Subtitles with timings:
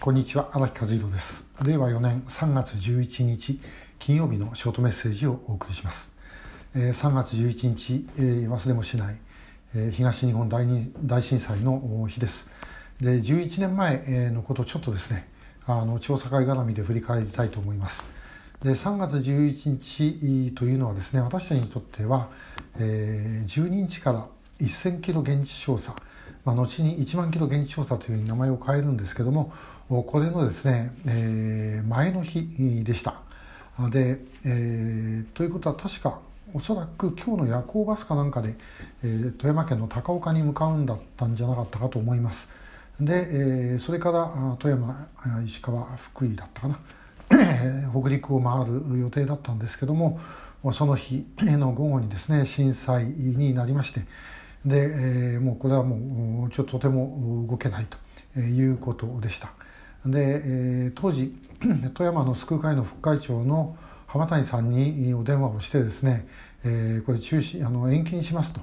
[0.00, 1.52] こんにちは荒木和弘です。
[1.62, 3.60] 令和4年3月11日
[3.98, 6.16] 金曜日のショートメッセージをお送りします、
[6.74, 9.18] えー、3月11日、えー、忘れもしない、
[9.74, 10.64] えー、東日本大
[11.04, 12.50] 大震災の日です。
[12.98, 15.28] で11年前のことをちょっとですね
[15.66, 18.08] あの調査会絡みで振り返りたいと思います。
[18.62, 22.30] で3月11日というのはですね私たちにとっては、
[22.78, 24.26] えー、12日から
[24.60, 25.94] 1000キロ現地調査
[26.44, 29.52] まあ、後に1万キロ現地調査というう名前を変えるんですけども
[29.88, 33.14] これのですね、えー、前の日でした。
[33.90, 36.20] で、えー、ということは確か
[36.52, 38.54] おそらく今日の夜行バスかなんかで、
[39.02, 42.50] えー、富山県の高岡に向かうんだったんじゃなかったかと思います。
[43.00, 45.08] で、えー、それから富山
[45.46, 46.78] 石川福井だったかな
[47.90, 50.20] 北陸を回る予定だったんですけども
[50.72, 54.00] その日の午後にですね震災になりまして
[54.64, 57.86] で、え、もうこれはもうちょっととても動けない
[58.34, 59.52] ということでした。
[60.04, 60.42] で、
[60.86, 61.34] え、当時
[61.94, 66.26] 富山の救う会の副会長の浜谷さんにお電話をしてですね、
[66.64, 68.60] え、これ中止あの延期にしますと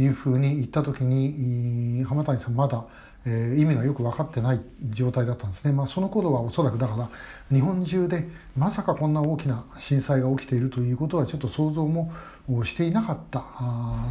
[0.00, 2.84] いうふうに言った時に浜谷さんまだ、
[3.26, 7.10] え、意味がよく分かってない状態だったんですね、まあ、その頃はおそらくだから
[7.50, 12.12] 日本中でまさかこんな大きな震災が起きているということはちょっと想像も
[12.64, 13.42] していなかった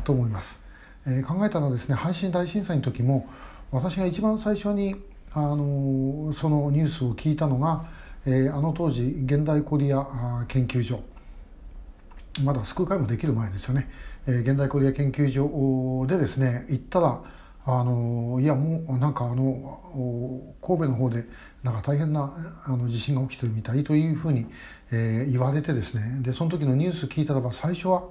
[0.04, 0.69] と思います。
[1.10, 3.28] えー、考えたらですね阪神大震災の時も
[3.72, 4.96] 私が一番最初に
[5.34, 7.86] あのそのニュースを聞いたのが、
[8.26, 11.02] えー、あの当時現代コリア研究所。
[12.44, 13.90] まだ救う会もできる前ですよね、
[14.28, 17.22] えー、現代コリア研究所でですね行ったら
[17.66, 21.26] あのいやもうなんかあの神戸の方で
[21.64, 22.32] なんか大変な
[22.66, 24.46] あの地震が起きてるみたいというふうに、
[24.92, 26.20] えー、言われてですね。
[26.22, 28.04] でその時のニュース聞いたらば最初は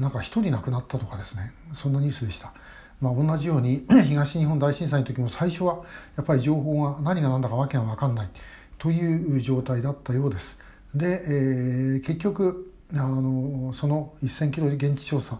[0.00, 2.52] なんか1人亡くなったとかですねそんなニュースでした。
[3.00, 5.82] まあ、同じように 東日本大震災の時も最初は
[6.16, 8.28] やっぱり情報が何が何だか訳が分かんない
[8.78, 10.58] という状態だったようです。
[10.94, 15.38] で、えー、結局あのその1,000キロ現地調査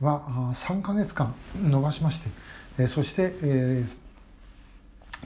[0.00, 2.28] は3か月間延ばしまして、
[2.78, 3.98] え、そして、えー、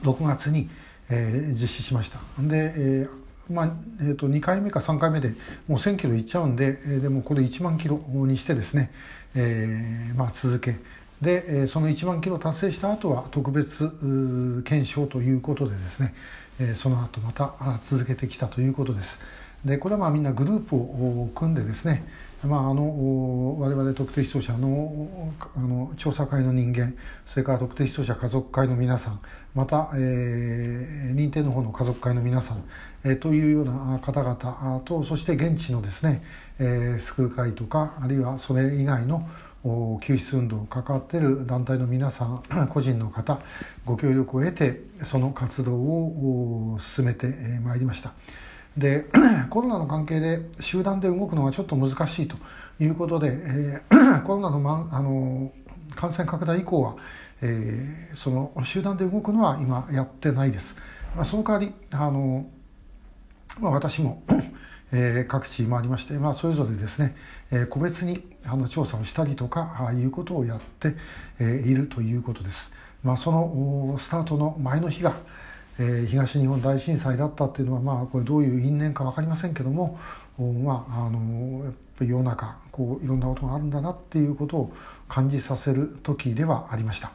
[0.03, 0.69] 6月に、
[1.09, 2.19] えー、実施しました。
[2.39, 5.29] で、えーまあえー、と2回目か3回目で
[5.67, 8.91] もう1,000キロいっちゃうんで、えー、でもこれ1万キロにしてですね、
[9.35, 10.77] えーまあ、続け
[11.21, 13.89] でその1万キロ達成した後は特別
[14.63, 16.15] 検証ということでですね
[16.75, 17.53] その後また
[17.83, 19.21] 続けてきたということです。
[19.63, 22.03] でこれはまあみんなグループを組んでですね、
[22.43, 29.19] まあ、あの我々特定失踪者のあの調査会の人間それから特定失踪者家族会の皆さん
[29.53, 32.63] また、えー、認定の方の家族会の皆さん、
[33.03, 36.23] えー、というような方々とそして現地のですね、
[36.57, 39.29] えー、救う会とかあるいはそれ以外の
[40.01, 43.39] 救出運動を関わっている団体の皆さん 個人の方
[43.85, 47.27] ご協力を得てその活動を進めて
[47.63, 48.13] まいりました。
[48.77, 49.05] で
[49.49, 52.35] コロナの関係で集団で動くのはちょっと難しいと
[52.79, 55.51] いうことで、えー、 コロナの,、ま、あの
[55.95, 56.95] 感染拡大以降は、
[57.41, 60.77] えー、その集団で動くのは今やってないです、
[61.15, 62.45] まあ、その代わりあの、
[63.59, 64.23] まあ、私も
[64.93, 67.15] えー、各地回りまして、まあ、それぞれですね、
[67.49, 70.95] えー、個別にあの調査をしたりとかああいうことをやって、
[71.39, 72.73] えー、いるということです。
[73.03, 75.15] まあ、そのスタートの前の日が、
[75.83, 79.99] え、東日本大震災だったっていうのは、まあ、これどういう因縁か分かりませんけども、
[80.37, 84.73] まあ、あのやっぱり世の中こういろんなことがあるんだなっていうことを
[85.07, 87.11] 感じさせる時ではありました。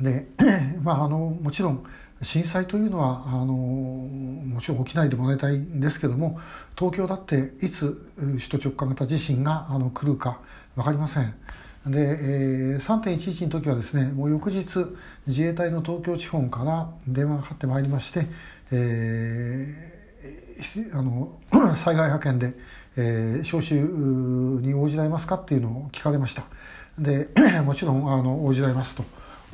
[0.00, 0.26] で
[0.82, 1.84] まあ、あのもちろん
[2.22, 6.40] 震災というのはあのもちろん起きないでもらいたいんですけども
[6.76, 10.40] 東京だっていつ首都直下型地震があの来るか
[10.76, 11.34] 分かりません。
[11.86, 14.86] で、えー、3.11の時はですねもう翌日
[15.26, 18.26] 自衛隊の東京地方から電話がかかってまいりまして、
[18.70, 21.38] えー、 あの
[21.74, 22.54] 災害派遣で、
[22.96, 26.44] えー、招集に応じられますかっていうのを聞かれました
[26.98, 27.28] で
[27.66, 29.04] もちろんあの応じられますと。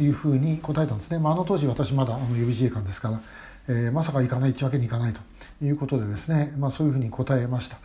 [0.00, 3.20] いうふうに答えたんですね、まあ、あの当時私まだあの予備自衛官ですから、
[3.68, 5.20] えー、まさか行かないってわけにいかないと
[5.64, 7.78] いうことでですね、まあ、そういうふうに答えました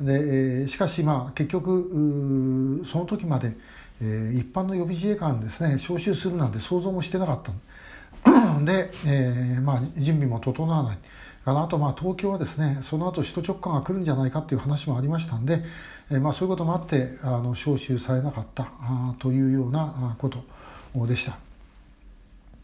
[0.00, 3.56] で、しかしまあ結局その時まで、
[4.02, 10.98] えー、一般の予備自衛官ですね招集するなんて想像もしてなかった で、えーまあ、準備も整わない
[11.44, 15.62] あとまあ東京はですねその後首都直下が来るんじゃないかっていう話もありましたんで、
[16.10, 20.42] えーまあ、そういうこともあってあの招集されなかったあというようなこと
[21.06, 21.38] でした。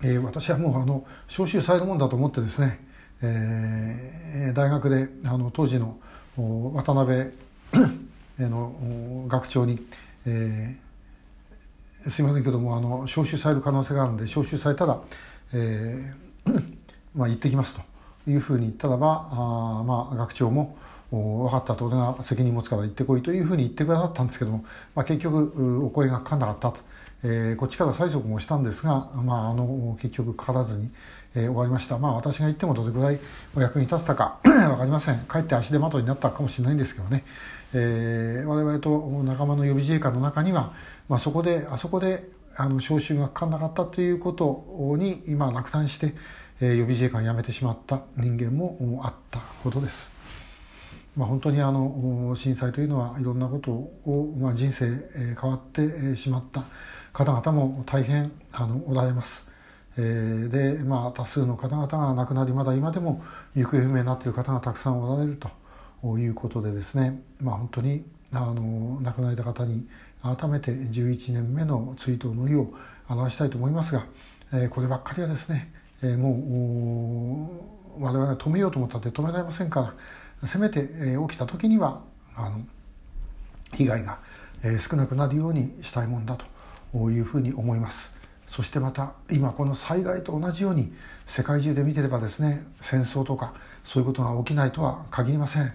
[0.05, 2.81] えー、私はもうあの招集されるもんだと思ってですね、
[3.23, 5.96] えー、大学であの当時の
[6.37, 7.31] 渡辺
[8.38, 9.87] の学長に、
[10.26, 10.91] えー、
[12.10, 15.00] すいませんけどもあの招集される可能性があるんで招集されたら、
[15.52, 16.62] えー
[17.14, 17.78] まあ、行ってきます
[18.25, 20.76] というふうに言ったらばあ、まあ、学長も
[21.12, 24.64] 分かったと俺が責任持つから行ってこいというふうに言ってくださったんですけども、
[24.94, 26.81] まあ、結局お声がかかんなかったと、
[27.23, 30.91] えー、こっちから催促もしたんですが、まあ、あの結局かからずに、
[31.35, 31.99] えー、終わりました。
[31.99, 33.19] まあ私が言ってもどれぐらい
[33.55, 35.19] お役に立つたか 分かりません。
[35.19, 37.25] かえって足手まといになったかもしれないんですけどね、
[37.75, 40.73] えー、我々と仲間の予備自衛官の中には、
[41.09, 46.14] まあ、そこであそこであの招集がかかんなかったということに今落胆して、
[46.61, 50.12] えー、予備自衛官を辞めてしまった人間もあったほどです。
[51.17, 54.87] まあ、本当にあの震災というのはいろんなことを、まあ、人生
[55.41, 56.64] 変わってしまった
[57.12, 59.50] 方々も大変あのおられます。
[59.97, 63.23] で、まあ、多数の方々が亡くなりまだ今でも
[63.55, 65.38] 行方不明になっている方がたくさんおられる
[66.03, 69.87] ということでですね、まあ、本当にあの亡くなられた方に
[70.23, 72.73] 改めて11年目の追悼の意を
[73.09, 74.06] 表したいと思いますが、
[74.70, 75.70] こればっかりはですね、
[76.17, 77.50] も
[77.99, 79.94] う我々が止めようと思ったって止められませんから
[80.46, 82.02] せめて、えー、起きた時には
[82.34, 82.64] あの
[83.72, 84.18] 被害が、
[84.62, 86.36] えー、少なくなるようにしたいもんだ
[86.92, 88.16] というふうに思います。
[88.46, 90.92] そしてまた今この災害と同じように
[91.26, 95.72] 世界中で見てればですね戦争とかそういうことが起きないとは限りません、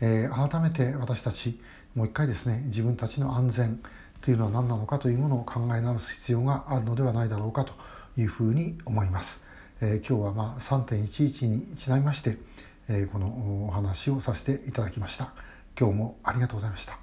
[0.00, 1.58] えー、改めて私たち
[1.96, 3.80] もう一回ですね自分たちの安全
[4.20, 7.72] というのは何なのかというものを考え直す必要があるのではないだろうかと
[8.16, 9.46] いうふうに思います。
[9.80, 12.36] えー、今日はまあ3.11にちなみまして、
[13.12, 15.32] このお話をさせていただきました。
[15.78, 16.98] 今日もありがとうございました。